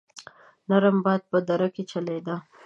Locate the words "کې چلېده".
1.75-2.35